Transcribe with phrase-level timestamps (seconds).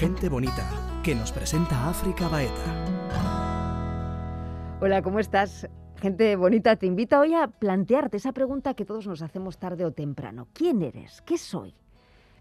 [0.00, 0.66] Gente bonita,
[1.04, 2.86] que nos presenta África Baeta.
[4.80, 5.68] Hola, ¿cómo estás?
[5.96, 9.92] Gente bonita, te invito hoy a plantearte esa pregunta que todos nos hacemos tarde o
[9.92, 10.48] temprano.
[10.54, 11.20] ¿Quién eres?
[11.20, 11.74] ¿Qué soy?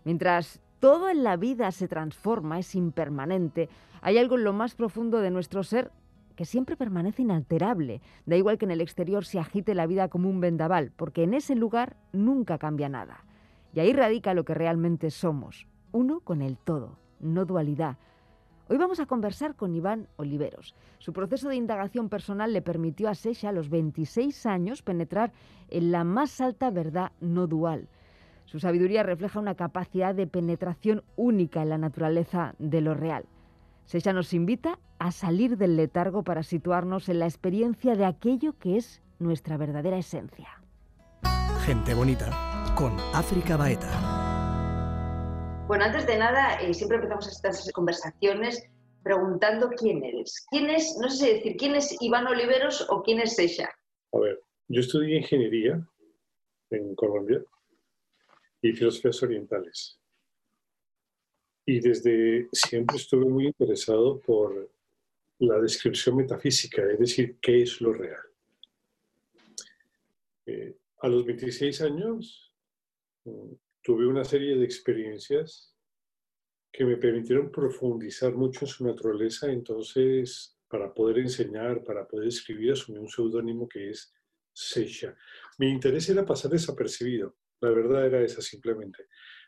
[0.06, 3.67] Mientras todo en la vida se transforma, es impermanente,
[3.99, 5.91] hay algo en lo más profundo de nuestro ser
[6.37, 7.99] que siempre permanece inalterable.
[8.26, 11.33] Da igual que en el exterior se agite la vida como un vendaval, porque en
[11.33, 13.26] ese lugar nunca cambia nada.
[13.73, 17.98] Y ahí radica lo que realmente somos, uno con el todo, no dualidad.
[18.68, 20.76] Hoy vamos a conversar con Iván Oliveros.
[21.00, 25.32] Su proceso de indagación personal le permitió a Sesha a los 26 años penetrar
[25.70, 27.88] en la más alta verdad no dual.
[28.45, 33.26] Su sabiduría refleja una capacidad de penetración única en la naturaleza de lo real.
[33.86, 38.78] Sesha nos invita a salir del letargo para situarnos en la experiencia de aquello que
[38.78, 40.48] es nuestra verdadera esencia.
[41.66, 42.30] Gente bonita
[42.76, 44.29] con África Baeta.
[45.70, 48.67] Bueno, antes de nada, eh, siempre empezamos estas conversaciones
[49.03, 50.44] preguntando quién eres.
[50.50, 53.70] ¿Quién es, no sé si decir, quién es Iván Oliveros o quién es Sesha?
[54.12, 55.88] A ver, yo estudié ingeniería
[56.72, 57.44] en Colombia
[58.64, 60.00] y filosofías orientales
[61.67, 64.72] y desde siempre estuve muy interesado por
[65.38, 68.23] la descripción metafísica, es decir, qué es lo real.
[70.47, 72.56] Eh, a los 26 años
[73.25, 73.53] mm,
[73.90, 75.76] tuve una serie de experiencias
[76.72, 82.73] que me permitieron profundizar mucho en su naturaleza, entonces para poder enseñar, para poder escribir,
[82.73, 84.14] asumí un seudónimo que es
[84.54, 85.16] Seisha.
[85.58, 89.08] Mi interés era pasar desapercibido, la verdad era esa simplemente.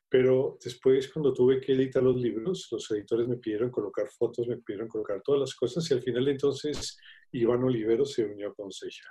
[0.09, 4.58] Pero después, cuando tuve que editar los libros, los editores me pidieron colocar fotos, me
[4.58, 6.98] pidieron colocar todas las cosas y al final entonces
[7.31, 9.08] Iván Olivero se unió con Sesha.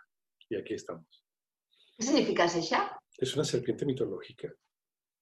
[0.49, 1.25] Y aquí estamos.
[1.97, 2.99] ¿Qué significa Sesha?
[3.17, 4.53] Es una serpiente mitológica.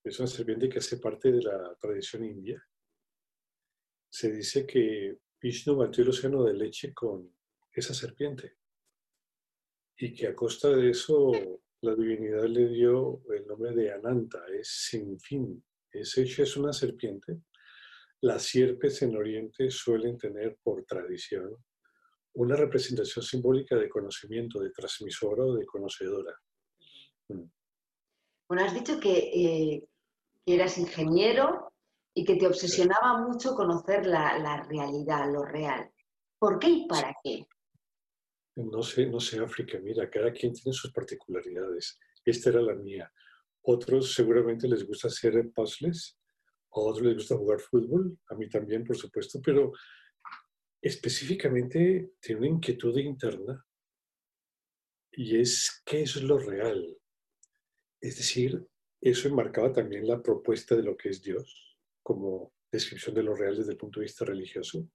[0.08, 2.66] Es una serpiente que hace parte de la tradición india.
[4.10, 7.30] Se dice que Vishnu batió el océano de leche con
[7.70, 8.56] esa serpiente
[9.98, 11.30] y que a costa de eso
[11.82, 15.62] la divinidad le dio el nombre de Ananta, es sin fin,
[15.92, 17.42] ese es una serpiente.
[18.22, 21.54] Las sierpes en Oriente suelen tener por tradición
[22.32, 26.34] una representación simbólica de conocimiento, de transmisora o de conocedora.
[27.28, 29.88] Bueno, has dicho que, eh,
[30.54, 31.72] eras ingeniero
[32.14, 35.90] y que te obsesionaba mucho conocer la, la, realidad, lo real.
[36.38, 37.46] ¿Por qué y para qué?
[38.56, 41.98] No sé, no sé, África, mira, cada quien tiene sus particularidades.
[42.24, 43.12] Esta era la mía.
[43.62, 46.18] Otros seguramente les gusta hacer puzzles,
[46.72, 49.72] a otros les gusta jugar fútbol, a mí también, por supuesto, pero
[50.80, 53.64] específicamente tiene una inquietud interna
[55.12, 56.96] y es qué es lo real.
[58.00, 58.66] Es decir,
[59.00, 63.56] eso enmarcaba también la propuesta de lo que es Dios como descripción de lo real
[63.56, 64.88] desde el punto de vista religioso.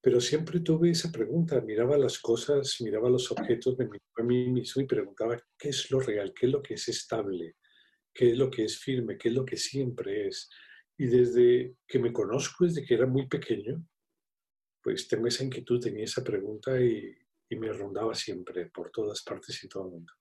[0.00, 4.48] Pero siempre tuve esa pregunta, miraba las cosas, miraba los objetos, me miraba a mí
[4.50, 6.32] mismo y preguntaba, ¿qué es lo real?
[6.34, 7.56] ¿Qué es lo que es estable?
[8.12, 10.50] qué es lo que es firme, qué es lo que siempre es.
[10.96, 13.84] Y desde que me conozco, desde que era muy pequeño,
[14.82, 17.16] pues tengo esa inquietud, tenía esa pregunta y,
[17.54, 20.12] me rondaba siempre por todas partes y todo el mundo.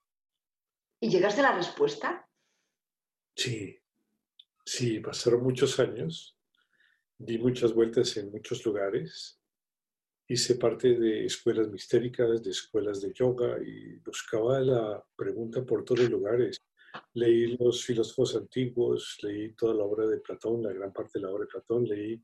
[0.99, 2.29] ¿Y llegaste a la respuesta?
[3.43, 3.75] Sí,
[4.63, 6.37] sí, pasaron muchos años,
[7.17, 9.41] di muchas vueltas en muchos lugares,
[10.27, 16.01] hice parte de escuelas mistéricas, de escuelas de yoga y buscaba la pregunta por todos
[16.01, 16.61] los lugares.
[17.15, 21.31] Leí los filósofos antiguos, leí toda la obra de Platón, la gran parte de la
[21.31, 22.21] obra de Platón, leí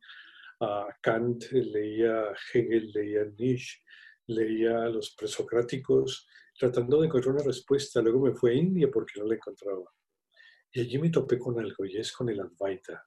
[0.59, 3.81] a Kant, leía Hegel, leía Nietzsche,
[4.27, 6.27] leía a los presocráticos,
[6.59, 8.03] tratando de encontrar una respuesta.
[8.03, 9.96] Luego me fui a India porque no la encontraba.
[10.77, 13.03] Y allí me topé con algo, y es con el Advaita.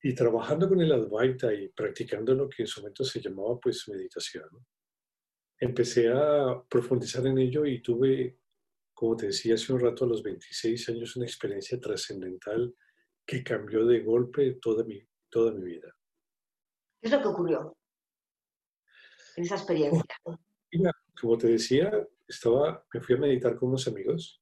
[0.00, 3.88] Y trabajando con el Advaita y practicando lo que en su momento se llamaba pues
[3.88, 4.48] meditación,
[5.58, 8.38] empecé a profundizar en ello y tuve
[8.94, 12.72] como te decía hace un rato, a los 26 años, una experiencia trascendental
[13.26, 15.92] que cambió de golpe toda mi, toda mi vida.
[17.00, 17.76] ¿Qué es lo que ocurrió
[19.34, 20.04] en esa experiencia?
[20.70, 21.90] Mira, como te decía,
[22.28, 24.40] estaba, me fui a meditar con unos amigos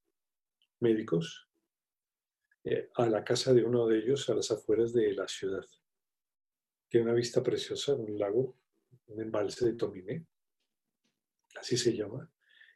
[0.81, 1.50] médicos
[2.65, 5.65] eh, a la casa de uno de ellos a las afueras de la ciudad.
[6.89, 8.57] Tiene una vista preciosa, un lago,
[9.07, 10.27] un embalse de Tomine,
[11.57, 12.31] así se llama.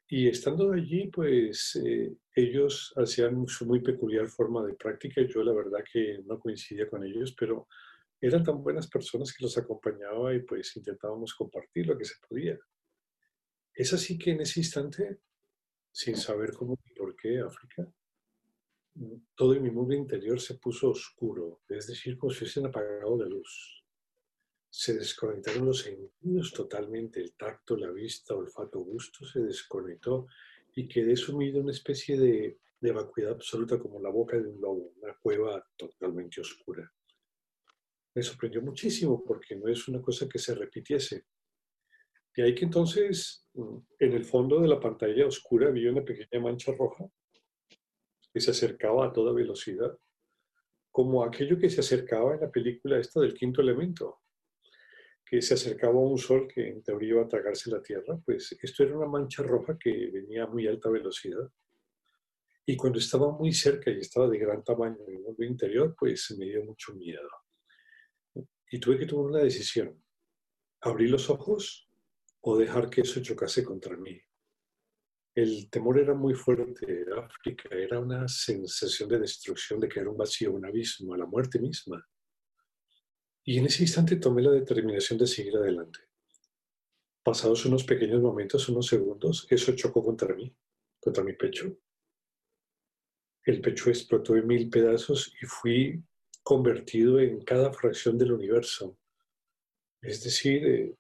[0.07, 5.23] Y estando allí, pues eh, ellos hacían su muy peculiar forma de práctica.
[5.23, 7.67] Yo la verdad que no coincidía con ellos, pero
[8.21, 12.59] eran tan buenas personas que los acompañaba y pues intentábamos compartir lo que se podía.
[13.75, 15.19] Es así que en ese instante,
[15.91, 17.87] sin saber cómo y por qué África,
[19.35, 23.83] todo mi mundo interior se puso oscuro, es decir, como si hubiesen apagado la luz.
[24.71, 30.27] se desconectaron los sentidos totalmente, el tacto, la vista, olfato, gusto se desconectó
[30.75, 34.61] y quedé sumido en una especie de, de vacuidad absoluta como la boca de un
[34.61, 36.93] lobo, una cueva totalmente oscura.
[38.15, 41.25] Me sorprendió muchísimo porque no es una cosa que se repitiese.
[42.35, 46.73] Y ahí que entonces, en el fondo de la pantalla oscura, vi una pequeña mancha
[46.73, 47.09] roja
[48.35, 49.97] que se acercaba a toda velocidad,
[50.91, 54.23] como aquello que se acercaba en la película esta del quinto elemento,
[55.25, 58.57] que se acercaba a un sol que en teoría iba a tragarse la Tierra, pues
[58.61, 61.49] esto era una mancha roja que venía a muy alta velocidad.
[62.67, 66.35] Y cuando estaba muy cerca y estaba de gran tamaño en el mundo interior, pues
[66.37, 67.29] me dio mucho miedo.
[68.69, 70.03] Y tuve que tomar una decisión.
[70.81, 71.89] Abrir los ojos
[72.41, 74.21] o dejar que eso chocase contra mí.
[75.35, 80.53] El temor era muy fuerte, África era una sensación de destrucción, de era un vacío,
[80.53, 82.07] un abismo, la muerte misma.
[83.43, 85.99] Y en ese instante tomé la determinación de seguir adelante.
[87.25, 90.55] Pasados unos pequeños momentos, unos segundos, eso chocó contra mí,
[91.01, 91.77] contra mi pecho.
[93.43, 96.03] El pecho explotó en mil pedazos y fui
[96.45, 98.97] convertido en cada fracción del universo.
[100.01, 100.97] Es decir, eh,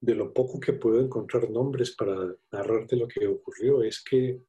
[0.00, 2.16] de lo poco que puedo encontrar nombres para
[2.50, 4.42] narrarte lo que ocurrió es que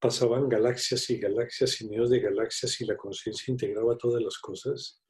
[0.00, 5.02] pasaban galaxias y galaxias y neos de galaxias y la conciencia integraba todas las cosas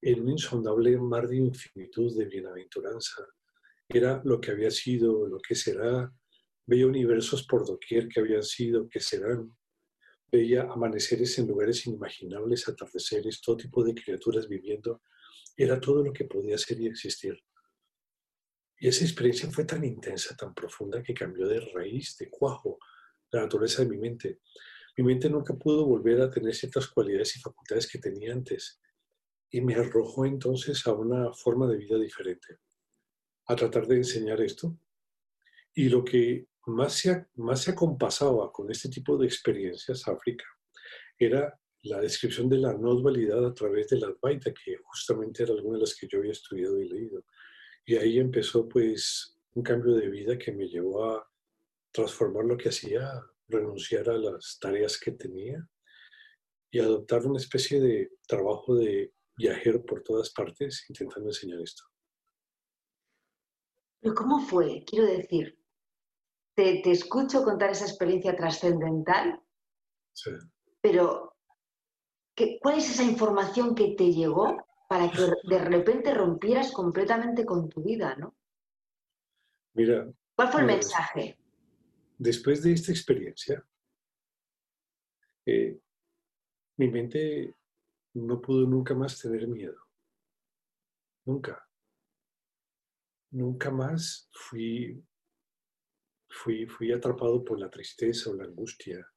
[0.00, 3.24] en un insondable mar de infinitud de bienaventuranza.
[3.88, 6.12] Era lo que había sido, lo que será.
[6.66, 9.56] Veía universos por doquier que habían sido, que serán.
[10.30, 15.02] Veía amaneceres en lugares inimaginables, atardeceres, todo tipo de criaturas viviendo.
[15.56, 17.38] Era todo lo que podía ser y existir.
[18.82, 22.80] Y esa experiencia fue tan intensa, tan profunda, que cambió de raíz, de cuajo,
[23.30, 24.40] la naturaleza de mi mente.
[24.96, 28.80] Mi mente nunca pudo volver a tener ciertas cualidades y facultades que tenía antes.
[29.52, 32.58] Y me arrojó entonces a una forma de vida diferente,
[33.46, 34.76] a tratar de enseñar esto.
[35.74, 40.44] Y lo que más se, más acompasaba con este tipo de experiencias, África,
[41.16, 45.52] era la descripción de la no dualidad a través de la Advaita, que justamente era
[45.52, 47.24] alguna de las que yo había estudiado y leído.
[47.84, 51.30] Y ahí empezó pues un cambio de vida que me llevó a
[51.92, 53.10] transformar lo que hacía,
[53.48, 55.68] renunciar a las tareas que tenía
[56.70, 61.82] y adoptar una especie de trabajo de viajero por todas partes intentando enseñar esto.
[64.00, 64.84] Pero ¿cómo fue?
[64.86, 65.58] Quiero decir,
[66.54, 69.40] te, te escucho contar esa experiencia trascendental,
[70.14, 70.30] Sí.
[70.82, 71.34] pero
[72.34, 74.56] ¿qué, ¿cuál es esa información que te llegó
[74.92, 78.36] para que de repente rompieras completamente con tu vida, ¿no?
[79.72, 81.38] Mira, ¿Cuál fue el Pues, mensaje?
[82.18, 83.66] después de esta experiencia,
[85.46, 85.80] eh,
[86.76, 87.54] mi mente
[88.12, 89.80] no pudo nunca más tener miedo.
[91.24, 91.66] Nunca.
[93.30, 95.02] Nunca más fui,
[96.28, 99.10] fui, fui atrapado por la tristeza o la angustia.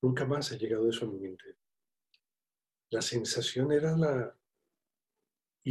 [0.00, 1.58] Nunca más ha llegado eso a mi mente.
[2.88, 4.37] La sensación era la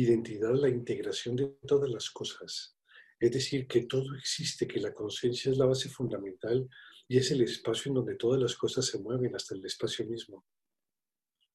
[0.01, 2.77] identidad, la integración de todas las cosas.
[3.19, 6.69] Es decir, que todo existe, que la conciencia es la base fundamental
[7.07, 10.45] y es el espacio en donde todas las cosas se mueven, hasta el espacio mismo.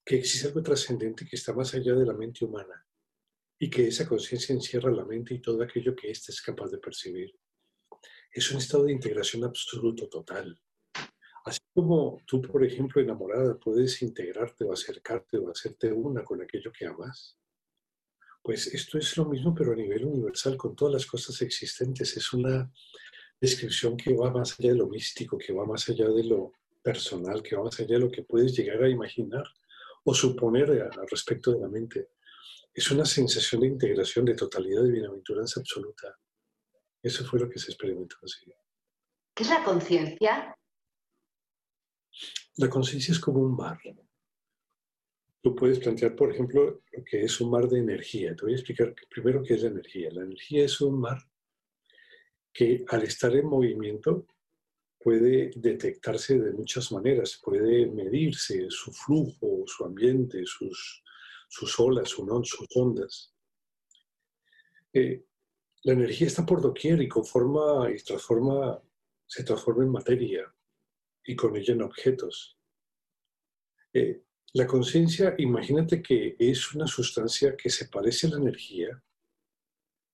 [0.05, 2.84] Que existe algo trascendente que está más allá de la mente humana
[3.58, 6.79] y que esa conciencia encierra la mente y todo aquello que ésta es capaz de
[6.79, 7.32] percibir.
[8.32, 10.61] Es un estado de integración absoluto, total.
[11.44, 16.72] Así como tú, por ejemplo, enamorada, puedes integrarte o acercarte o hacerte una con aquello
[16.72, 17.39] que amas,
[18.43, 22.17] pues esto es lo mismo, pero a nivel universal, con todas las cosas existentes.
[22.17, 22.70] Es una
[23.41, 27.43] descripción que va más allá de lo místico, que va más allá de lo personal,
[27.43, 29.44] que va más allá de lo que puedes llegar a imaginar
[30.05, 32.11] o suponer al respecto de la mente.
[32.75, 36.19] Es una sensación de integración, de totalidad, de bienaventuranza absoluta.
[37.03, 38.53] Eso fue lo que se experimentó así.
[39.34, 40.56] ¿Qué es la conciencia?
[42.56, 43.79] La conciencia es como un mar.
[45.43, 48.34] Tú puedes plantear, por ejemplo, lo que es un mar de energía.
[48.37, 50.11] Te voy a explicar primero qué es la energía.
[50.13, 51.19] La energía es un mar
[52.53, 54.27] que al estar en movimiento
[55.01, 61.03] puede detectarse de muchas maneras, puede medirse su flujo, su ambiente, sus,
[61.49, 63.34] sus olas, sus ondas.
[64.93, 65.25] Eh,
[65.82, 68.81] la energía está por doquier y conforma y transforma,
[69.27, 70.55] se transforma en materia
[71.25, 72.56] y con ella en objetos.
[73.93, 74.22] Eh,
[74.55, 79.03] la conciencia, imagínate que es una sustancia que se parece a la energía,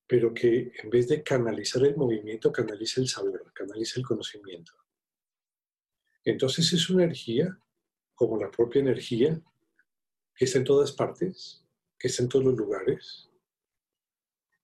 [0.06, 4.72] pero que en vez de canalizar el movimiento, canaliza el saber, canaliza el conocimiento.
[6.24, 7.58] Entonces es una energía,
[8.14, 9.40] como la propia energía,
[10.34, 11.64] que está en todas partes,
[11.98, 13.28] que está en todos los lugares,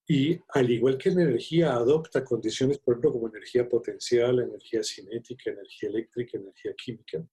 [0.06, 5.50] Y al igual que la energía adopta condiciones, por ejemplo, como energía potencial, energía cinética,
[5.50, 7.26] energía eléctrica, energía química,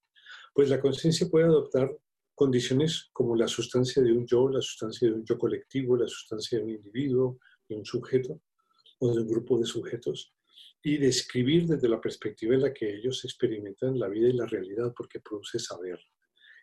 [0.54, 1.92] pues la conciencia puede adoptar
[2.36, 6.58] condiciones como la sustancia de un yo, la sustancia de un yo colectivo, la sustancia
[6.58, 8.42] de un individuo, de un sujeto
[9.00, 10.34] o de un grupo de sujetos,
[10.84, 14.94] y describir desde la perspectiva en la que ellos experimentan la vida y la realidad,
[14.96, 16.00] porque produce saber.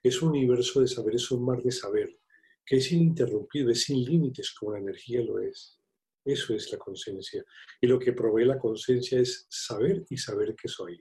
[0.02, 2.18] Es un universo de saber, es un mar de saber,
[2.64, 5.78] que es ininterrumpido, es sin límites como la energía lo es.
[6.24, 7.44] Eso es la conciencia.
[7.80, 11.00] Y lo que provee la conciencia es saber y saber que soy.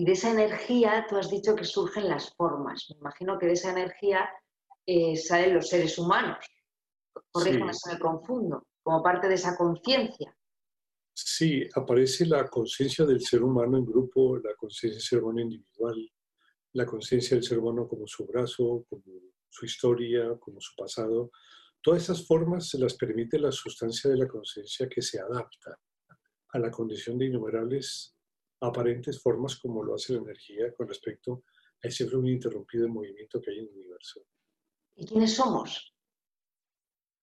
[0.00, 2.86] Y de esa energía, tú has dicho que surgen las formas.
[2.88, 4.30] Me imagino que de esa energía
[4.86, 6.38] eh, salen los seres humanos.
[7.30, 10.34] Corrígeme si me confundo, como parte de esa conciencia.
[11.12, 16.10] Sí, aparece la conciencia del ser humano en grupo, la conciencia del ser humano individual,
[16.72, 19.04] la conciencia del ser humano como su brazo, como
[19.50, 21.30] su historia, como su pasado.
[21.82, 25.78] Todas esas formas se las permite la sustancia de la conciencia que se adapta
[26.52, 28.16] a la condición de innumerables
[28.60, 31.44] aparentes formas como lo hace la energía con respecto
[31.82, 34.20] a ese flujo ininterrumpido de movimiento que hay en el universo.
[34.96, 35.94] ¿Y quiénes somos?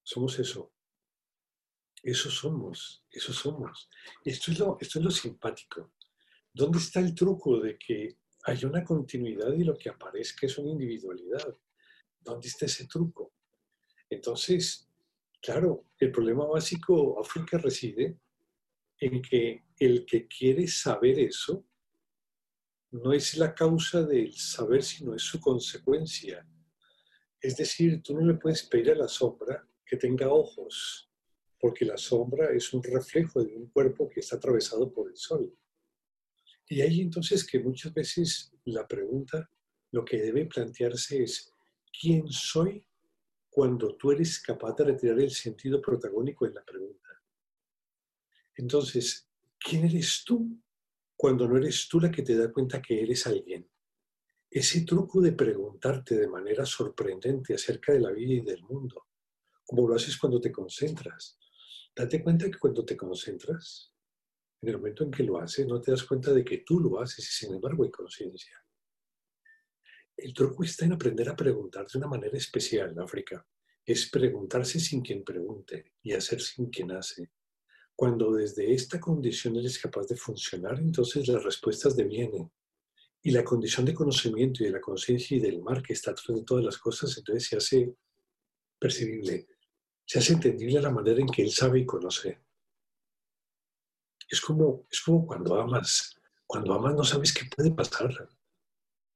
[0.04, 0.74] Somos eso.
[2.02, 3.90] Eso somos, eso somos.
[4.24, 5.94] Esto es lo, esto es lo simpático.
[6.54, 10.72] ¿Dónde está el truco de que hay una continuidad y lo que aparezca es una
[10.72, 11.56] individualidad?
[12.20, 13.34] ¿Dónde está ese truco?
[14.10, 14.88] Entonces,
[15.42, 18.20] claro, el problema básico África reside
[19.00, 21.66] en que el que quiere saber eso
[22.92, 26.48] no es la causa del saber, sino es su consecuencia.
[27.40, 31.10] Es decir, tú no le puedes pedir a la sombra que tenga ojos,
[31.60, 35.54] porque la sombra es un reflejo de un cuerpo que está atravesado por el sol.
[36.70, 39.50] Y ahí entonces que muchas veces la pregunta,
[39.92, 41.52] lo que debe plantearse es,
[42.00, 42.86] ¿quién soy
[43.50, 47.07] cuando tú eres capaz de retirar el sentido protagónico en la pregunta?
[48.58, 50.60] Entonces, ¿quién eres tú
[51.16, 53.70] cuando no eres tú la que te da cuenta que eres alguien?
[54.50, 59.08] Ese truco de preguntarte de manera sorprendente acerca de la vida y del mundo,
[59.64, 61.38] como lo haces cuando te concentras.
[61.96, 63.94] Date cuenta que cuando te concentras,
[64.62, 67.00] en el momento en que lo haces, no te das cuenta de que tú lo
[67.00, 68.58] haces y sin embargo hay conciencia.
[70.16, 73.46] El truco está en aprender a preguntar de una manera especial en África.
[73.86, 77.30] Es preguntarse sin quien pregunte y hacer sin quien hace.
[77.98, 82.48] Cuando desde esta condición eres capaz de funcionar, entonces las respuestas devienen.
[83.24, 86.38] Y la condición de conocimiento y de la conciencia y del mar que está atrás
[86.38, 87.96] de todas las cosas, entonces se hace
[88.78, 89.48] percibible,
[90.06, 92.40] se hace entendible la manera en que él sabe y conoce.
[94.30, 96.22] Es como, es como cuando amas.
[96.46, 98.12] Cuando amas no sabes qué puede pasar.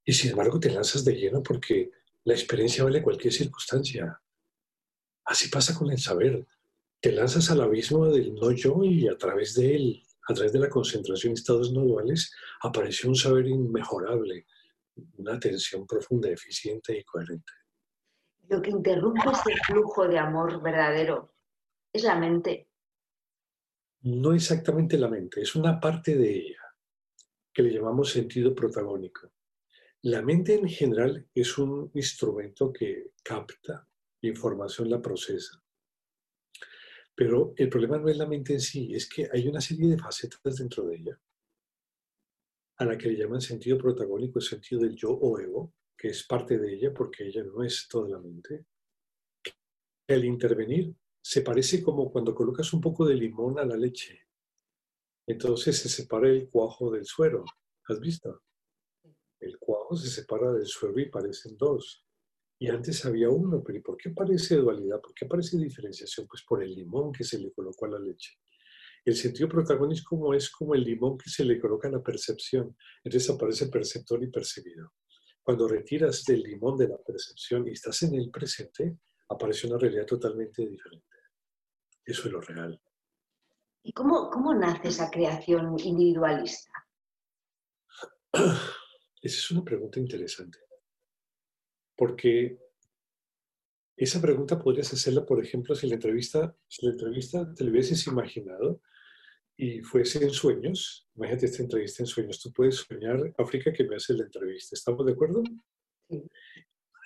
[0.03, 1.91] Y sin embargo te lanzas de lleno porque
[2.23, 4.19] la experiencia vale cualquier circunstancia.
[5.23, 6.47] Así pasa con el saber
[7.01, 10.59] te lanzas al abismo del no yo y a través de él, a través de
[10.59, 12.31] la concentración de estados no duales,
[12.61, 14.45] apareció un saber inmejorable,
[15.17, 17.51] una atención profunda, eficiente y coherente.
[18.49, 21.33] Lo que interrumpe ese flujo de amor verdadero
[21.91, 22.69] es la mente.
[24.01, 26.61] No exactamente la mente, es una parte de ella
[27.51, 29.31] que le llamamos sentido protagónico.
[30.03, 33.87] La mente en general es un instrumento que capta
[34.21, 35.60] información, la procesa.
[37.21, 39.97] Pero el problema no es la mente en sí, es que hay una serie de
[39.99, 41.21] facetas dentro de ella,
[42.77, 46.25] a la que le llaman sentido protagónico, el sentido del yo o ego, que es
[46.25, 48.65] parte de ella porque ella no es toda la mente.
[50.07, 54.21] El intervenir se parece como cuando colocas un poco de limón a la leche.
[55.27, 57.45] Entonces se separa el cuajo del suero.
[57.87, 58.41] ¿Has visto?
[59.39, 62.03] El cuajo se separa del suero y parecen dos.
[62.61, 65.01] Y antes había uno, pero ¿y por qué aparece dualidad?
[65.01, 66.27] ¿Por qué aparece diferenciación?
[66.27, 68.37] Pues por el limón que se le colocó a la leche.
[69.03, 72.77] El sentido protagonismo es como el limón que se le coloca a la percepción.
[73.03, 74.93] Entonces aparece perceptor y percibido.
[75.41, 78.95] Cuando retiras del limón de la percepción y estás en el presente,
[79.29, 81.17] aparece una realidad totalmente diferente.
[82.05, 82.79] Eso es lo real.
[83.81, 86.73] ¿Y cómo, cómo nace esa creación individualista?
[88.33, 88.55] Esa
[89.19, 90.59] es una pregunta interesante.
[91.95, 92.57] Porque
[93.97, 98.07] esa pregunta podrías hacerla, por ejemplo, si la entrevista, si la entrevista te lo hubieses
[98.07, 98.81] imaginado
[99.55, 101.07] y fuese en sueños.
[101.15, 102.41] Imagínate esta entrevista en sueños.
[102.41, 104.75] Tú puedes soñar, África, que me hace la entrevista.
[104.75, 105.43] ¿Estamos de acuerdo?
[106.09, 106.23] Sí.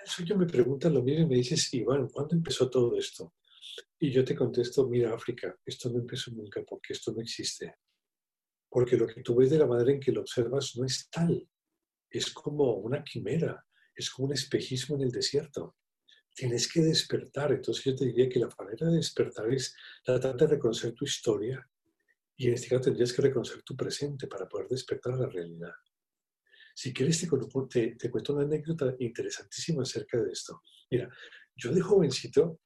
[0.06, 3.34] El sueño me pregunta lo mismo y me dices, Iván, ¿cuándo empezó todo esto?
[4.00, 7.75] Y yo te contesto, mira, África, esto no empezó nunca porque esto no existe.
[8.70, 11.50] Porque lo que tú ves de la manera en que lo observas no es tal.
[12.08, 13.64] Es como una quimera
[13.95, 15.77] es como un espejismo en el desierto.
[16.35, 17.53] tienes que despertar.
[17.53, 19.73] Entonces yo te diría que la manera de despertar es
[20.03, 21.65] tratar de reconocer tu historia
[22.35, 25.71] y en este caso tendrías que reconocer tu presente para poder despertar la realidad.
[26.73, 27.25] Si quieres,
[27.69, 30.61] te, te, cuento una anécdota interesantísima acerca de esto.
[30.91, 31.09] Mira,
[31.55, 32.59] yo de jovencito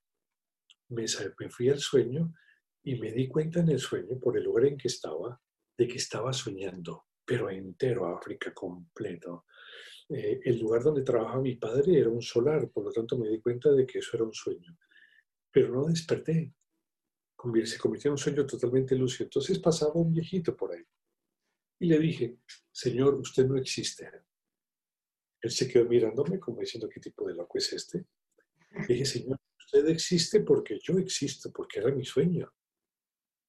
[0.90, 1.06] me,
[1.40, 2.34] me fui al sueño
[2.84, 5.40] y me di cuenta en el sueño, por el lugar en que estaba,
[5.78, 9.46] de que estaba soñando, pero entero, África completo.
[10.10, 13.40] Eh, el lugar donde trabajaba mi padre era un solar, por lo tanto me di
[13.40, 14.78] cuenta de que eso era un sueño.
[15.52, 16.54] Pero no desperté.
[17.66, 19.26] Se convirtió en un sueño totalmente lúcido.
[19.26, 20.84] Entonces pasaba un viejito por ahí.
[21.80, 22.40] Y le dije,
[22.72, 24.10] Señor, usted no existe.
[25.42, 28.06] Él se quedó mirándome como diciendo, ¿qué tipo de loco es este?
[28.72, 32.52] Le dije, Señor, usted existe porque yo existo, porque era mi sueño.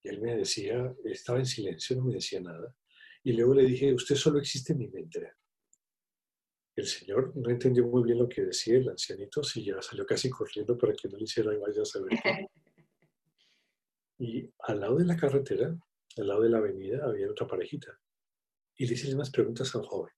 [0.03, 2.75] Y él me decía, estaba en silencio, no me decía nada.
[3.25, 5.33] Y luego le dije, usted solo existe en mi mente.
[6.77, 10.31] El señor no entendió muy bien lo que decía el ancianito, y ya salió casi
[10.31, 12.47] corriendo para que no le hiciera vaya a saber qué.
[14.23, 15.75] Y al lado de la carretera,
[16.19, 17.99] al lado de la avenida, había otra parejita.
[18.77, 20.13] Y le hice unas preguntas al joven.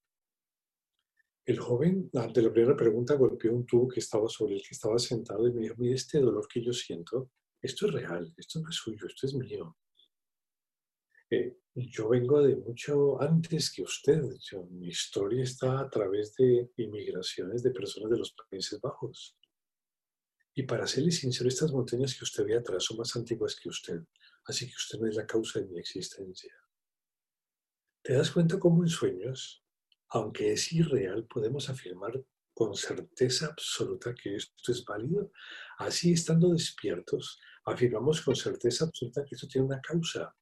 [1.44, 4.98] El joven, ante la primera pregunta, golpeó un tubo que estaba sobre el que estaba
[4.98, 7.30] sentado y me dijo, mire, este dolor que yo siento,
[7.60, 9.76] esto es real, esto no es suyo, esto es mío.
[11.30, 14.22] Eh, yo vengo de mucho antes que usted.
[14.70, 19.36] mi historia está a través de inmigraciones de personas de los Países Bajos.
[20.54, 24.02] Y para serle sincero, estas montañas que usted ve atrás son más antiguas que usted.
[24.44, 26.52] Así que usted no es la causa de mi existencia.
[28.02, 29.64] ¿Te das cuenta cómo en sueños,
[30.08, 35.32] aunque es irreal, podemos afirmar con certeza absoluta que esto es válido?
[35.78, 40.34] Así, estando despiertos, afirmamos con certeza absoluta que esto tiene una causa.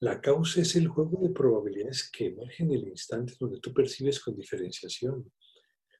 [0.00, 4.20] La causa es el juego de probabilidades que emerge en el instante donde tú percibes
[4.20, 5.32] con diferenciación.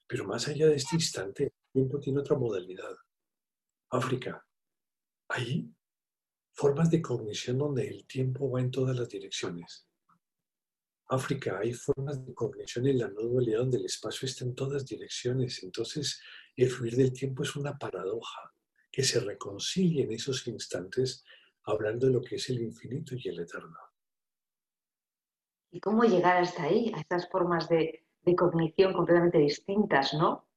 [0.06, 2.94] Pero más allá de este instante, el tiempo tiene otra modalidad.
[3.90, 4.46] África.
[5.28, 5.72] Hay
[6.52, 9.88] formas de cognición donde el tiempo va en todas las direcciones.
[11.08, 14.84] África, hay formas de cognición en la no dualidad donde el espacio está en todas
[14.84, 15.62] direcciones.
[15.62, 16.20] Entonces,
[16.54, 18.52] el fluir del tiempo es una paradoja
[18.92, 21.24] que se reconcilia en esos instantes
[21.64, 23.76] hablando de lo que es el infinito y el eterno.
[25.70, 28.04] ¿Y cómo llegar hasta ahí, a estas formas de,
[28.36, 30.48] cognición completamente distintas, no?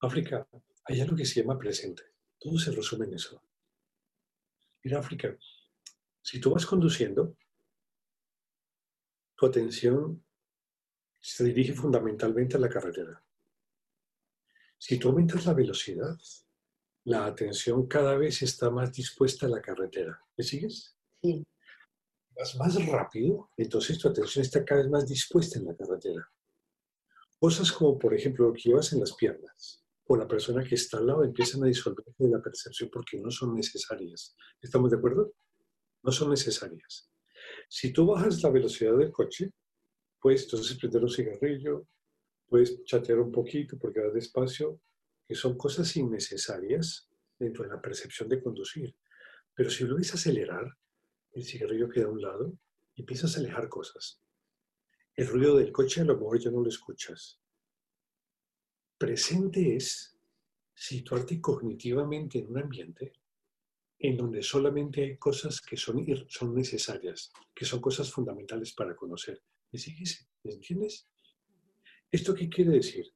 [0.00, 0.48] África,
[0.84, 2.02] hay algo que se llama presente.
[2.38, 3.42] Todo se resume en eso.
[4.82, 5.36] Mira, África,
[6.22, 7.36] si tú vas conduciendo,
[9.34, 10.24] tu atención
[11.20, 13.22] se dirige fundamentalmente a la carretera.
[14.78, 16.16] Si tú aumentas la velocidad,
[17.04, 20.22] la atención cada vez está más dispuesta a la carretera.
[20.36, 20.96] ¿Me sigues?
[21.20, 21.44] Sí.
[22.38, 26.30] Vas más rápido, entonces tu atención está cada vez más dispuesta en la carretera.
[27.36, 30.98] Cosas como, por ejemplo, lo que llevas en las piernas o la persona que está
[30.98, 34.36] al lado empiezan a disolverse de la percepción porque no son necesarias.
[34.62, 35.32] ¿Estamos de acuerdo?
[36.04, 37.10] No son necesarias.
[37.68, 39.50] Si tú bajas la velocidad del coche,
[40.20, 41.88] puedes entonces prender un cigarrillo,
[42.46, 44.80] puedes chatear un poquito porque vas despacio,
[45.26, 48.94] que son cosas innecesarias dentro de la percepción de conducir.
[49.54, 50.72] Pero si lo ves acelerar,
[51.32, 52.52] el cigarrillo queda a un lado
[52.94, 54.20] y empiezas a alejar cosas.
[55.14, 57.40] El ruido del coche a lo mejor ya no lo escuchas.
[58.96, 60.16] Presente es
[60.74, 63.12] situarte cognitivamente en un ambiente
[64.00, 69.42] en donde solamente hay cosas que son, son necesarias, que son cosas fundamentales para conocer.
[69.72, 70.28] ¿Me sigues?
[70.44, 71.08] ¿Me entiendes?
[72.10, 73.12] ¿Esto qué quiere decir?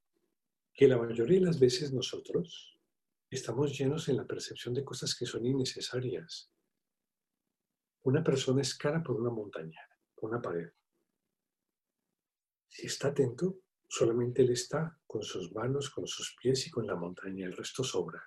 [0.75, 2.79] que la mayoría de las veces nosotros
[3.31, 6.51] estamos llenos en la percepción de cosas que son innecesarias.
[8.04, 9.80] Una persona escala por una montaña,
[10.14, 10.70] por una pared.
[12.68, 16.96] Si está atento, solamente él está con sus manos, con sus pies y con la
[16.96, 17.46] montaña.
[17.46, 18.22] El resto sobra.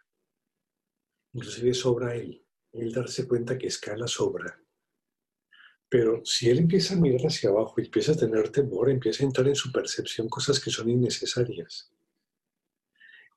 [1.34, 2.46] Inclusive sobra él.
[2.72, 4.62] Él darse cuenta que escala sobra.
[5.90, 9.28] Pero si él empieza a mirar hacia abajo y empieza a tener temor, empieza a
[9.28, 11.92] entrar en su percepción cosas que son innecesarias.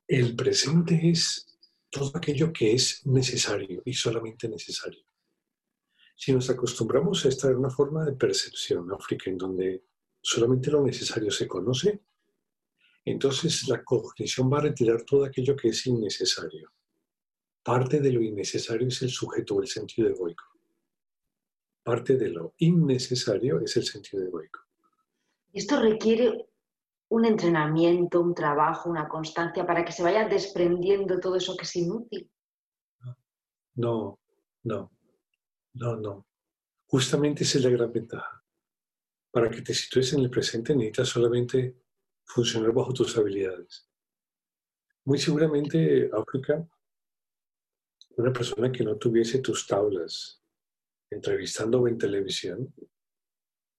[0.06, 1.46] El presente es
[1.90, 5.07] todo aquello que es necesario y solamente necesario.
[6.20, 9.84] Si nos acostumbramos a estar en una forma de percepción África en donde
[10.20, 12.00] solamente lo necesario se conoce,
[13.04, 16.72] entonces la cognición va a retirar todo aquello que es innecesario.
[17.62, 20.44] Parte de lo innecesario es el sujeto o el sentido egoico.
[21.84, 24.58] Parte de lo innecesario es el sentido egoico.
[25.52, 26.48] Esto requiere
[27.10, 31.76] un entrenamiento, un trabajo, una constancia para que se vaya desprendiendo todo eso que es
[31.76, 32.28] inútil.
[33.76, 34.18] No,
[34.64, 34.90] no,
[35.78, 36.26] no, no.
[36.86, 38.42] Justamente esa es la gran ventaja.
[39.30, 41.76] Para que te sitúes en el presente necesitas solamente
[42.24, 43.88] funcionar bajo tus habilidades.
[45.04, 46.68] muy seguramente África,
[48.16, 50.42] una persona que no tuviese tus tablas
[51.10, 52.74] entrevistándome en televisión,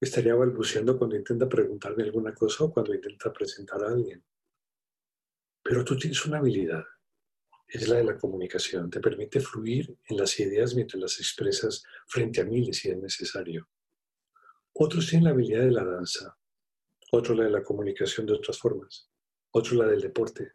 [0.01, 4.23] estaría balbuceando cuando intenta preguntarme alguna cosa o cuando intenta presentar a alguien.
[5.61, 6.83] Pero tú tienes una habilidad,
[7.71, 12.41] es la de la comunicación, te permite fluir en las ideas mientras las expresas frente
[12.41, 13.69] a miles si es necesario.
[14.73, 16.37] Otros tienen la habilidad de la danza,
[17.11, 19.09] otros la de la comunicación de otras formas,
[19.51, 20.53] otros la del deporte.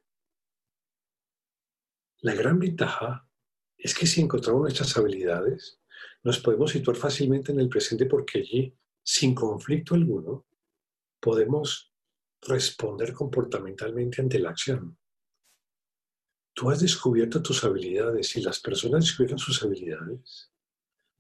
[2.21, 3.29] La gran ventaja
[3.77, 5.81] es que si encontramos nuestras habilidades,
[6.23, 10.47] nos podemos situar fácilmente en el presente porque allí, sin conflicto alguno,
[11.21, 11.93] podemos
[12.41, 14.99] responder comportamentalmente ante la acción.
[16.55, 20.53] Tú has descubierto tus habilidades y las personas descubren sus habilidades.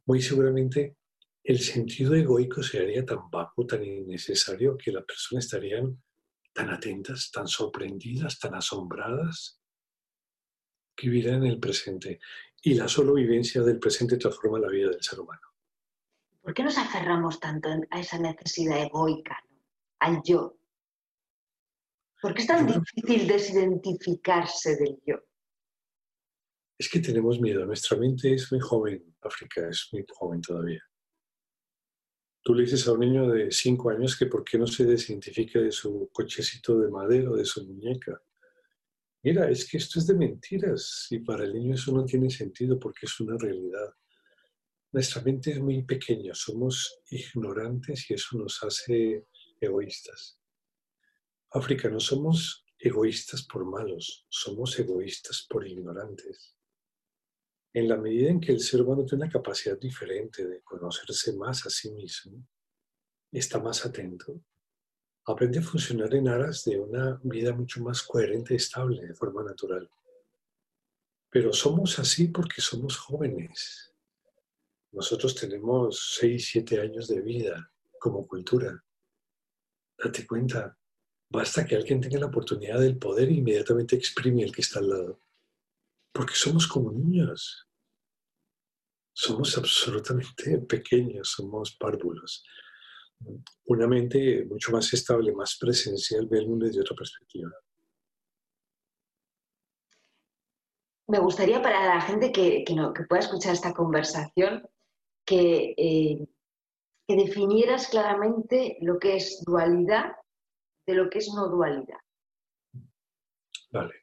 [0.06, 0.96] Muy seguramente
[1.42, 6.02] el sentido egoico sería tan bajo, tan innecesario, que las personas estarían
[6.54, 9.60] tan atentas, tan sorprendidas, tan asombradas,
[10.96, 12.20] que vivirán en el presente.
[12.62, 15.42] Y la solo vivencia del presente transforma la vida del ser humano.
[16.40, 19.38] ¿Por qué nos aferramos tanto a esa necesidad egoica,
[19.98, 20.56] al yo?
[22.24, 25.16] ¿Por qué es tan difícil desidentificarse del yo?
[26.78, 27.66] Es que tenemos miedo.
[27.66, 29.14] Nuestra mente es muy joven.
[29.20, 30.82] África es muy joven todavía.
[32.42, 35.60] Tú le dices a un niño de 5 años que por qué no se desidentifica
[35.60, 38.18] de su cochecito de madera o de su muñeca.
[39.22, 42.78] Mira, es que esto es de mentiras y para el niño eso no tiene sentido
[42.78, 43.92] porque es una realidad.
[44.92, 49.26] Nuestra mente es muy pequeña, somos ignorantes y eso nos hace
[49.60, 50.38] egoístas.
[51.54, 56.56] África, no somos egoístas por malos, somos egoístas por ignorantes.
[57.72, 61.64] En la medida en que el ser humano tiene una capacidad diferente de conocerse más
[61.64, 62.44] a sí mismo,
[63.30, 64.40] está más atento,
[65.26, 69.44] aprende a funcionar en aras de una vida mucho más coherente y estable de forma
[69.44, 69.88] natural.
[71.30, 73.94] Pero somos así porque somos jóvenes.
[74.90, 78.84] Nosotros tenemos 6, 7 años de vida como cultura.
[79.96, 80.76] Date cuenta,
[81.34, 84.88] Basta que alguien tenga la oportunidad del poder e inmediatamente exprime el que está al
[84.88, 85.20] lado.
[86.12, 87.66] Porque somos como niños.
[89.12, 92.44] Somos absolutamente pequeños, somos párvulos.
[93.64, 97.50] Una mente mucho más estable, más presencial, ve el mundo desde otra perspectiva.
[101.08, 102.64] Me gustaría para la gente que,
[103.08, 104.68] pueda escuchar esta conversación
[105.24, 106.28] que, eh,
[107.08, 110.12] que definieras claramente lo que es dualidad
[110.86, 111.98] de lo que es no dualidad.
[113.70, 113.94] Vale.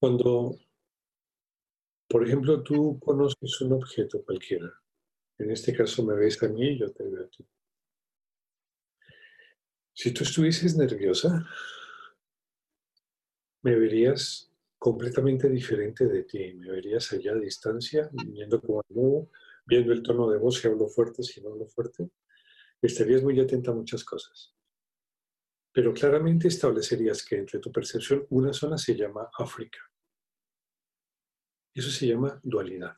[0.00, 0.56] Cuando,
[2.08, 4.72] por ejemplo, tú conoces un objeto cualquiera,
[5.38, 7.46] en este caso me ves a mí y yo te veo a ti.
[9.92, 11.44] Si tú estuvieses nerviosa,
[13.62, 19.30] me verías completamente diferente de ti, me verías allá a distancia, viendo como nuevo,
[19.66, 22.08] viendo el tono de voz, si hablo fuerte, si no hablo fuerte,
[22.80, 24.54] estarías muy atenta a muchas cosas.
[25.78, 29.78] Pero claramente establecerías que entre tu percepción una zona se llama África.
[31.72, 32.96] Eso se llama dualidad.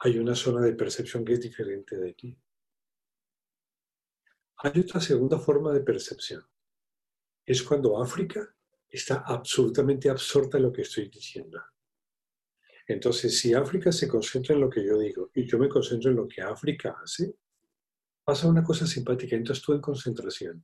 [0.00, 2.38] Hay una zona de percepción que es diferente de ti.
[4.58, 6.44] Hay otra segunda forma de percepción.
[7.46, 8.54] Es cuando África
[8.86, 11.58] está absolutamente absorta en lo que estoy diciendo.
[12.86, 16.18] Entonces, si África se concentra en lo que yo digo y yo me concentro en
[16.18, 17.34] lo que África hace,
[18.22, 19.36] pasa una cosa simpática.
[19.36, 20.62] Entonces tú en concentración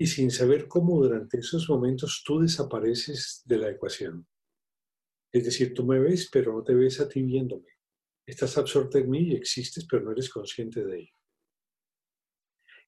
[0.00, 4.26] y sin saber cómo durante esos momentos tú desapareces de la ecuación.
[5.30, 7.68] Es decir, tú me ves, pero no te ves a ti viéndome.
[8.24, 11.14] Estás absorta en mí y existes, pero no eres consciente de ello.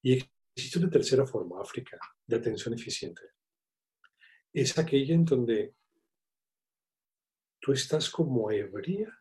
[0.01, 3.21] Y existe una tercera forma, África, de atención eficiente.
[4.51, 5.75] Es aquella en donde
[7.61, 9.15] tú estás como ebria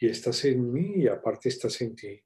[0.00, 2.18] y estás en mí y aparte estás en ti.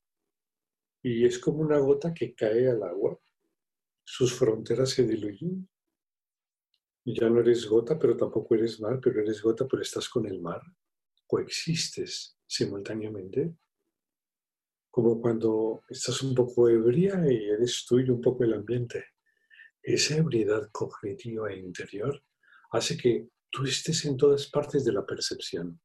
[1.03, 3.21] Y es como una gota que cae al agua
[4.13, 5.69] sus fronteras se diluyen.
[7.05, 10.41] Ya no eres gota, pero tampoco eres mar, pero eres gota, pero estás con el
[10.41, 10.61] mar.
[11.29, 13.55] Coexistes simultáneamente.
[14.91, 19.05] Como cuando estás un poco ebria y eres tú y un poco el ambiente.
[19.81, 22.21] Esa ebriedad cognitiva e interior
[22.73, 25.81] hace que tú estés en todas partes de la percepción.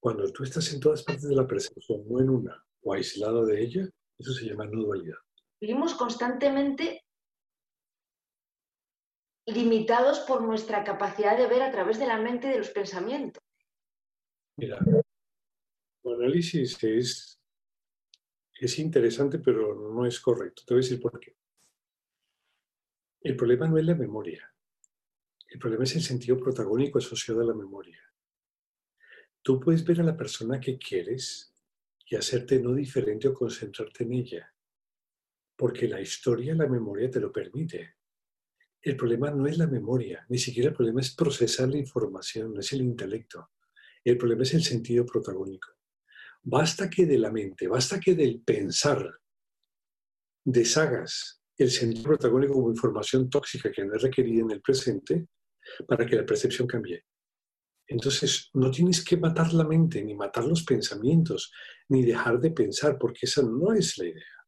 [0.00, 3.62] Cuando tú estás en todas partes de la percepción, no en una o aislado de
[3.62, 3.88] ella,
[4.18, 5.18] eso se llama no dualidad.
[5.60, 6.99] Vivimos constantemente
[9.52, 13.42] limitados por nuestra capacidad de ver a través de la mente y de los pensamientos.
[14.56, 14.78] Mira,
[16.02, 17.40] tu análisis es,
[18.58, 20.62] es interesante, pero no es correcto.
[20.66, 21.36] Te voy a decir por qué.
[23.22, 24.52] El problema no es la memoria.
[25.48, 28.00] El problema es el sentido protagónico asociado a la memoria.
[29.42, 31.54] Tú puedes ver a la persona que quieres
[32.06, 34.54] y hacerte no diferente o concentrarte en ella,
[35.56, 37.96] porque la historia, la memoria te lo permite.
[38.82, 42.60] El problema no es la memoria, ni siquiera el problema es procesar la información, no
[42.60, 43.50] es el intelecto.
[44.02, 45.68] El problema es el sentido protagónico.
[46.42, 49.06] Basta que de la mente, basta que del pensar
[50.42, 55.26] deshagas el sentido protagónico como información tóxica que no es requerida en el presente
[55.86, 57.04] para que la percepción cambie.
[57.86, 61.52] Entonces, no tienes que matar la mente, ni matar los pensamientos,
[61.88, 64.39] ni dejar de pensar, porque esa no es la idea.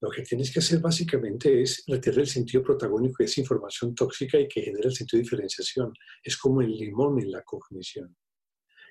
[0.00, 4.38] Lo que tienes que hacer básicamente es retirar el sentido protagónico de esa información tóxica
[4.38, 5.92] y que genera el sentido de diferenciación.
[6.22, 8.14] Es como el limón en la cognición.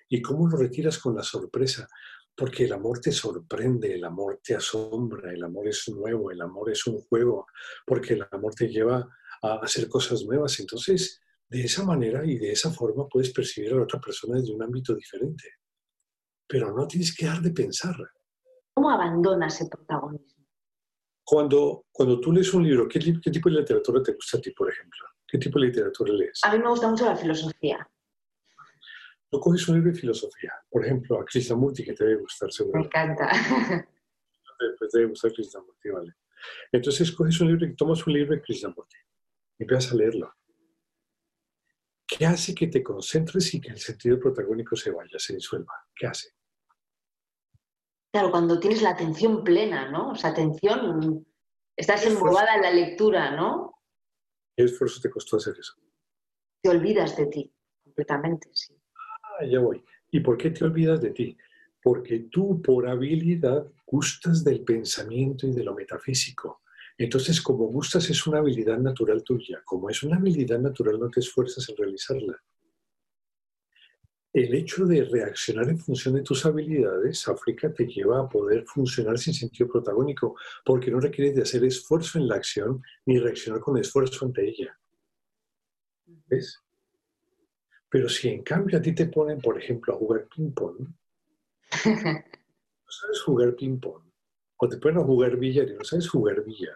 [0.09, 1.87] ¿Y cómo lo retiras con la sorpresa?
[2.35, 6.71] Porque el amor te sorprende, el amor te asombra, el amor es nuevo, el amor
[6.71, 7.45] es un juego,
[7.85, 9.07] porque el amor te lleva
[9.41, 10.59] a hacer cosas nuevas.
[10.59, 14.53] Entonces, de esa manera y de esa forma puedes percibir a la otra persona desde
[14.53, 15.43] un ámbito diferente.
[16.47, 17.95] Pero no tienes que dejar de pensar.
[18.73, 20.44] ¿Cómo abandonas ese protagonismo?
[21.25, 24.51] Cuando, cuando tú lees un libro, ¿qué, ¿qué, tipo de literatura te gusta a ti,
[24.51, 25.07] por ejemplo?
[25.27, 26.39] ¿Qué tipo de literatura lees?
[26.43, 27.89] A mí me gusta mucho la filosofía.
[29.31, 32.79] Tú coges un libro de filosofía, por ejemplo, a Krishnamurti, que te debe gustar seguro.
[32.79, 33.29] Me encanta.
[34.79, 36.13] Pues te debe gustar Krishnamurti, vale.
[36.71, 38.95] Entonces coges un libro y tomas un libro de Krishnamurti
[39.57, 40.33] y empiezas a leerlo.
[42.07, 45.73] ¿Qué hace que te concentres y que el sentido protagónico se vaya, se disuelva?
[45.93, 46.29] ¿Qué hace?
[48.15, 50.11] Claro, cuando tienes la atención plena, ¿no?
[50.11, 51.27] O sea, atención,
[51.75, 53.73] estás embobada en la lectura, ¿no?
[54.55, 55.73] ¿Qué esfuerzo te costó hacer eso?
[56.61, 58.73] Te olvidas de ti, completamente, sí.
[58.95, 59.83] Ah, ya voy.
[60.11, 61.37] ¿Y por qué te olvidas de ti?
[61.83, 66.61] Porque tú, por habilidad, gustas del pensamiento y de lo metafísico.
[66.97, 69.61] Entonces, como gustas es una habilidad natural tuya.
[69.65, 72.41] Como es una habilidad natural, no te esfuerzas en realizarla.
[74.35, 79.17] El hecho de reaccionar en función de tus habilidades, África, te lleva a poder funcionar
[79.17, 83.77] sin sentido protagónico, porque no requieres de hacer esfuerzo en la acción ni reaccionar con
[83.77, 84.77] esfuerzo ante ella.
[86.27, 86.61] ¿Ves?
[87.87, 90.93] Pero si en cambio a ti te ponen, por ejemplo, a jugar ping-pong, no
[92.89, 94.03] sabes jugar ping-pong,
[94.57, 96.75] o te ponen a jugar billar y no sabes jugar billar,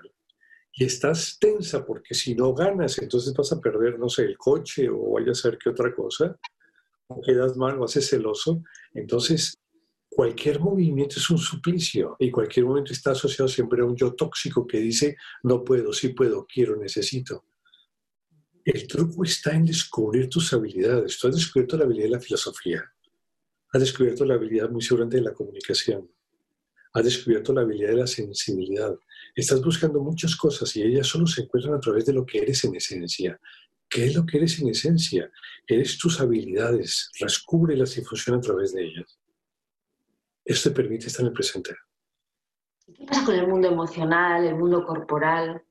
[0.71, 4.87] y estás tensa porque si no ganas, entonces vas a perder, no sé, el coche
[4.89, 6.39] o vaya a ser que otra cosa,
[7.25, 9.57] quedas mal o haces celoso, entonces
[10.09, 14.67] cualquier movimiento es un suplicio y cualquier momento está asociado siempre a un yo tóxico
[14.67, 17.45] que dice, no puedo, sí puedo, quiero, necesito.
[18.63, 21.17] El truco está en descubrir tus habilidades.
[21.17, 22.83] Tú has descubierto la habilidad de la filosofía,
[23.71, 26.09] has descubierto la habilidad muy seguramente de la comunicación,
[26.93, 28.93] has descubierto la habilidad de la sensibilidad.
[29.35, 32.63] Estás buscando muchas cosas y ellas solo se encuentran a través de lo que eres
[32.63, 33.39] en esencia.
[33.89, 35.31] ¿Qué es lo que eres en esencia?
[35.65, 39.19] Eres tus habilidades, descúbrelas y funciona a través de ellas.
[40.45, 41.75] Esto te permite estar en el presente.
[42.85, 45.63] ¿Qué pasa con el mundo emocional, el mundo corporal?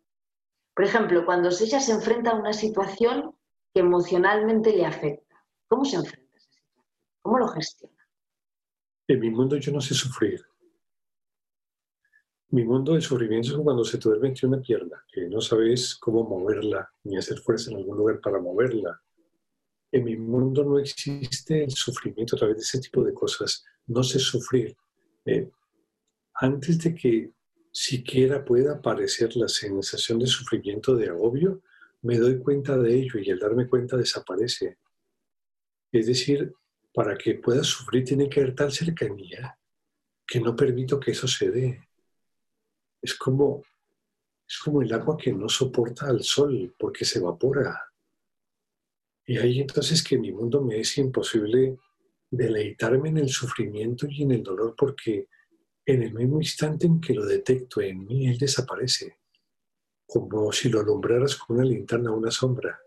[0.75, 3.35] Por ejemplo, cuando ella se enfrenta a una situación
[3.73, 5.37] que emocionalmente le afecta,
[5.69, 6.87] ¿cómo se enfrenta a esa situación?
[7.23, 7.97] ¿Cómo lo gestiona?
[9.09, 10.45] En mi mundo yo no sé sufrir.
[12.51, 16.27] Mi mundo de sufrimiento es cuando se te duerme una pierna, que no sabes cómo
[16.27, 19.03] moverla, ni hacer fuerza en algún lugar para moverla.
[19.93, 23.67] En mi mundo no existe el sufrimiento a través de ese tipo de cosas.
[23.87, 24.75] No sé sufrir.
[25.27, 25.51] Eh,
[26.37, 27.33] antes de que
[27.71, 31.61] siquiera pueda aparecer la sensación de sufrimiento, de agobio,
[32.01, 34.79] me doy cuenta de ello y al darme cuenta desaparece.
[35.93, 36.55] Es decir,
[36.95, 39.59] para que pueda sufrir tiene que haber tal cercanía
[40.27, 41.88] que no permito que eso se dé
[43.01, 43.63] es como,
[44.47, 47.81] es como el agua que no soporta al sol porque se evapora.
[49.27, 51.79] Y ahí entonces que mi mundo me es imposible
[52.31, 55.29] deleitarme en el sufrimiento y en el dolor porque
[55.85, 59.21] en el mismo instante en que lo detecto en mí, él desaparece,
[60.07, 62.79] como si lo alumbraras con una linterna o una sombra.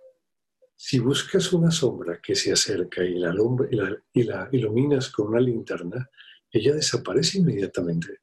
[0.76, 3.34] Si buscas una sombra que se acerca y la,
[3.72, 6.08] y la, y la iluminas con una linterna,
[6.52, 8.20] ella desaparece inmediatamente.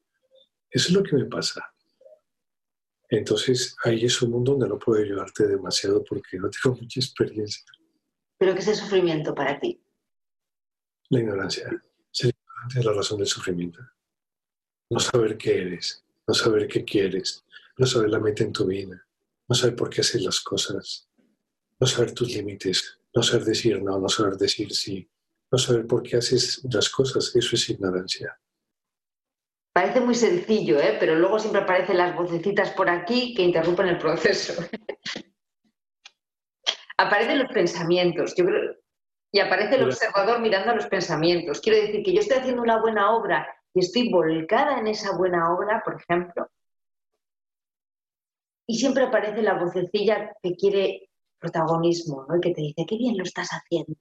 [0.69, 1.73] Eso es lo que me pasa.
[3.09, 7.65] Entonces, ahí es un mundo donde no puedo ayudarte demasiado porque no tengo mucha experiencia.
[8.37, 9.81] ¿Pero qué es el sufrimiento para ti?
[11.09, 11.69] La ignorancia.
[12.11, 13.79] Ser ignorante es la razón del sufrimiento.
[14.89, 17.43] No saber qué eres, no saber qué quieres,
[17.77, 19.05] no saber la meta en tu vida,
[19.47, 21.09] no saber por qué haces las cosas,
[21.79, 25.09] no saber tus límites, no saber decir no, no saber decir sí,
[25.51, 28.39] no saber por qué haces las cosas, eso es ignorancia.
[29.79, 30.97] Parece muy sencillo, ¿eh?
[30.99, 34.61] pero luego siempre aparecen las vocecitas por aquí que interrumpen el proceso.
[36.97, 38.35] aparecen los pensamientos.
[38.35, 38.75] Yo creo,
[39.31, 41.61] y aparece el observador mirando a los pensamientos.
[41.61, 45.49] Quiero decir que yo estoy haciendo una buena obra y estoy volcada en esa buena
[45.53, 46.51] obra, por ejemplo,
[48.67, 52.35] y siempre aparece la vocecilla que quiere protagonismo, ¿no?
[52.35, 53.95] Y que te dice, qué bien lo estás haciendo.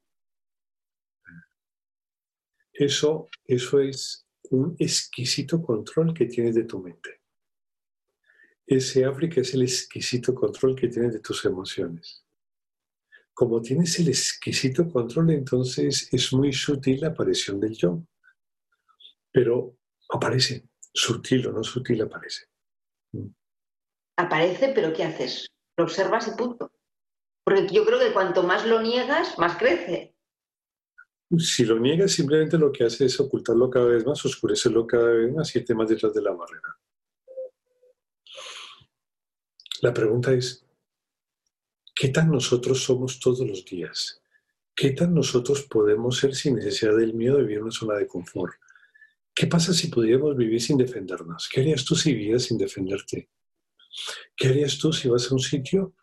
[2.73, 7.21] Eso, eso es un exquisito control que tienes de tu mente.
[8.67, 12.25] Ese África es el exquisito control que tienes de tus emociones.
[13.33, 18.03] Como tienes el exquisito control, entonces es muy sutil la aparición del yo.
[19.33, 19.77] Pero
[20.11, 22.47] aparece, sutil o no sutil aparece.
[24.17, 25.49] Aparece, pero ¿qué haces?
[25.77, 26.73] Lo observas y punto.
[27.45, 30.15] Porque yo creo que cuanto más lo niegas, más crece.
[31.37, 35.33] Si lo niegas, simplemente lo que hace es ocultarlo cada vez más, oscurecerlo cada vez
[35.33, 36.79] más y irte más detrás de la barrera.
[39.83, 40.65] La pregunta es,
[41.95, 44.23] ¿qué tan nosotros somos todos los días?
[44.75, 48.07] ¿Qué tan nosotros podemos ser sin necesidad del miedo de vivir en una zona de
[48.07, 48.55] confort?
[49.35, 51.49] ¿Qué pasa si pudiéramos vivir sin defendernos?
[51.53, 53.29] ¿Qué harías tú si vivieras sin defenderte?
[54.35, 55.95] ¿Qué harías tú si vas a un sitio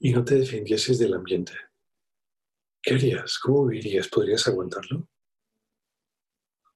[0.00, 1.52] y no te defendieses del ambiente?
[2.84, 3.38] ¿Qué harías?
[3.38, 4.08] ¿Cómo vivirías?
[4.08, 5.08] ¿Podrías aguantarlo?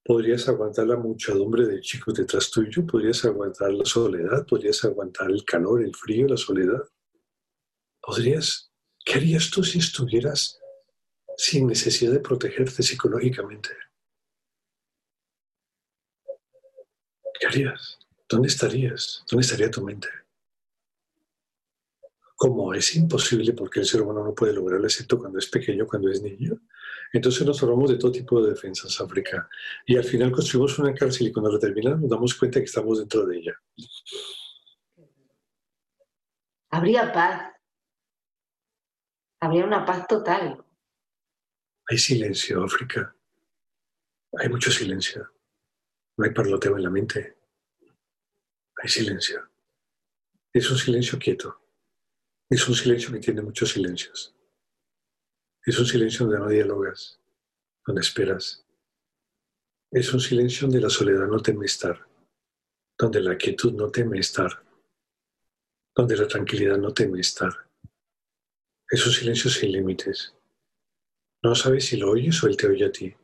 [0.03, 2.87] ¿Podrías aguantar la muchedumbre de chicos detrás tuyo?
[2.87, 4.47] ¿Podrías aguantar la soledad?
[4.47, 6.83] ¿Podrías aguantar el calor, el frío, la soledad?
[8.01, 8.73] ¿Podrías?
[9.05, 10.59] ¿Qué harías tú si estuvieras
[11.37, 13.68] sin necesidad de protegerte psicológicamente?
[17.38, 17.99] ¿Qué harías?
[18.27, 19.25] ¿Dónde estarías?
[19.31, 20.09] ¿Dónde estaría tu mente?
[22.38, 26.09] Como es imposible porque el ser humano no puede lograrlo excepto cuando es pequeño, cuando
[26.09, 26.57] es niño.
[27.12, 29.48] Entonces nos hablamos de todo tipo de defensas, África.
[29.85, 33.01] Y al final construimos una cárcel y cuando la terminamos nos damos cuenta que estamos
[33.01, 33.61] dentro de ella.
[36.70, 37.55] Habría paz.
[39.40, 40.64] Habría una paz total.
[41.88, 43.16] Hay silencio, África.
[44.38, 45.29] Hay mucho silencio.
[46.16, 47.37] No hay parloteo en la mente.
[48.81, 49.51] Hay silencio.
[50.53, 51.68] Es un silencio quieto.
[52.51, 54.35] Es un silencio que tiene muchos silencios.
[55.67, 57.21] Es un silencio donde no dialogas,
[57.87, 58.65] donde esperas.
[59.91, 62.07] Es un silencio donde la soledad no teme estar,
[62.99, 64.65] donde la quietud no teme estar,
[65.95, 67.53] donde la tranquilidad no teme estar.
[68.91, 70.35] Es un silencio sin límites.
[71.43, 73.15] No sabes si lo oyes o él te oye a ti.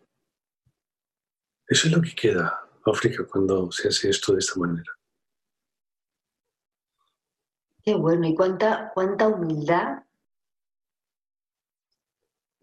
[1.67, 4.93] Eso es lo que queda, África, cuando se hace esto de esta manera.
[7.85, 10.05] Qué bueno, y cuánta, cuánta humildad.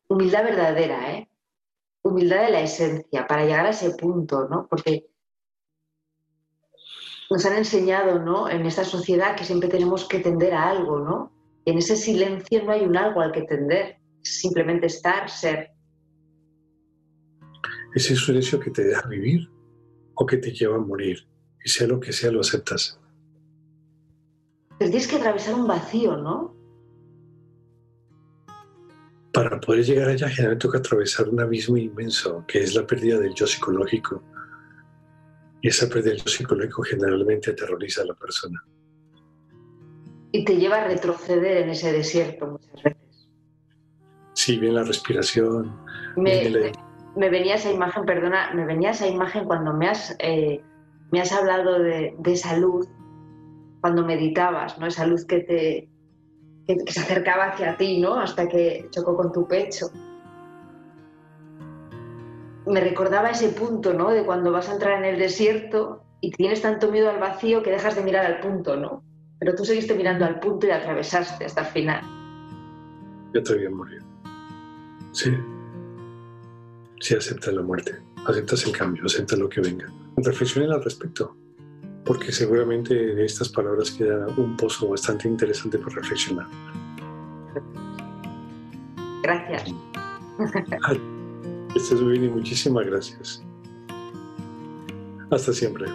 [0.07, 1.29] Humildad verdadera, ¿eh?
[2.01, 4.67] Humildad de la esencia, para llegar a ese punto, ¿no?
[4.67, 5.07] Porque
[7.29, 8.49] nos han enseñado, ¿no?
[8.49, 11.31] En esta sociedad que siempre tenemos que tender a algo, ¿no?
[11.65, 15.71] Y en ese silencio no hay un algo al que tender, simplemente estar, ser.
[17.93, 19.49] Ese silencio que te deja vivir
[20.15, 21.27] o que te lleva a morir.
[21.63, 23.00] Y sea lo que sea, lo aceptas.
[24.81, 26.55] Pero tienes que atravesar un vacío, ¿no?
[29.31, 33.35] Para poder llegar allá, generalmente toca atravesar un abismo inmenso, que es la pérdida del
[33.35, 34.23] yo psicológico.
[35.61, 38.65] Y esa pérdida del yo psicológico generalmente aterroriza a la persona.
[40.31, 43.29] Y te lleva a retroceder en ese desierto muchas veces.
[44.33, 45.79] Sí, bien la respiración.
[46.15, 50.59] Me, venía esa imagen, perdona, me venía esa imagen cuando me has, eh,
[51.11, 52.87] me has hablado de, de salud
[53.81, 54.85] cuando meditabas, ¿no?
[54.85, 55.89] Esa luz que te
[56.67, 58.19] que, se acercaba hacia ti, ¿no?
[58.19, 59.91] Hasta que chocó con tu pecho.
[62.67, 64.11] Me recordaba ese punto, ¿no?
[64.11, 67.71] De cuando vas a entrar en el desierto y tienes tanto miedo al vacío que
[67.71, 69.03] dejas de mirar al punto, ¿no?
[69.39, 72.01] Pero tú seguiste mirando al punto y atravesaste hasta el final.
[73.33, 74.03] Yo te a morir.
[75.11, 75.31] Sí.
[76.99, 77.99] Sí, aceptas la muerte.
[78.27, 79.87] Aceptas el cambio, aceptas lo que venga.
[80.17, 81.35] Reflexionen al respecto
[82.05, 86.47] porque seguramente de estas palabras queda un pozo bastante interesante por reflexionar.
[89.23, 89.73] Gracias.
[91.75, 93.43] Estás muy bien y muchísimas gracias.
[95.29, 95.85] Hasta siempre.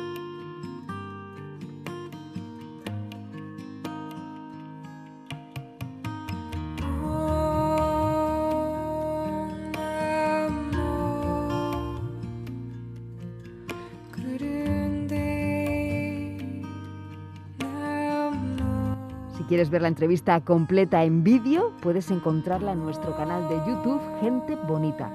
[19.46, 24.56] Quieres ver la entrevista completa en vídeo, puedes encontrarla en nuestro canal de YouTube Gente
[24.68, 25.10] Bonita.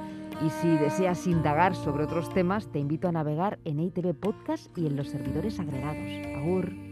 [0.45, 4.87] Y si deseas indagar sobre otros temas, te invito a navegar en ITV Podcast y
[4.87, 6.07] en los servidores agregados.
[6.37, 6.90] Agur.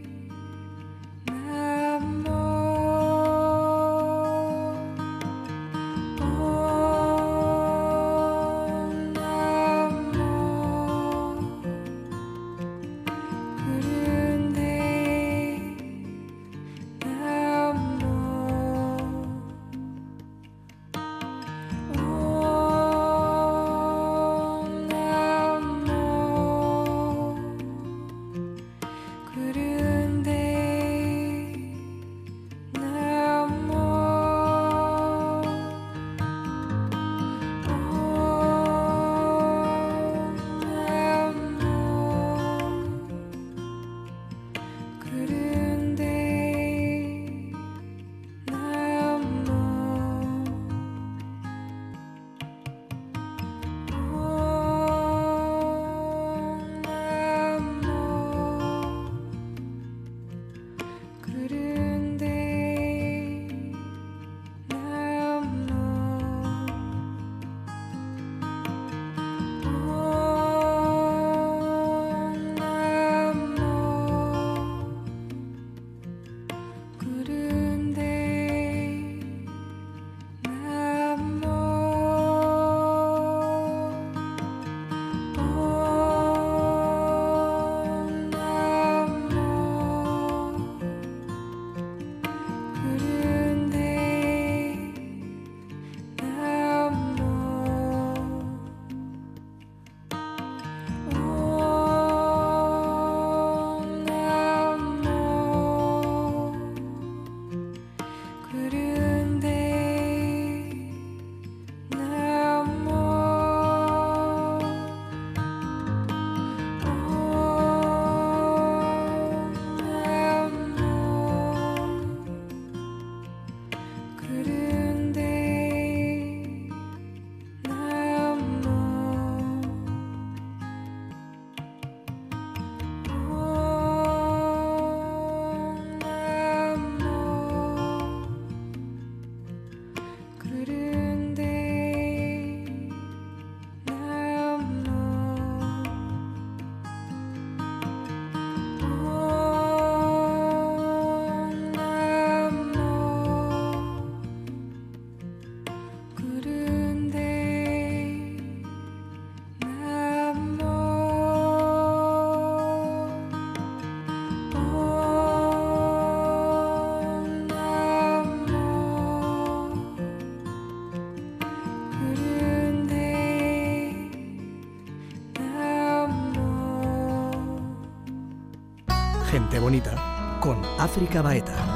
[180.40, 181.69] Con África Baeta.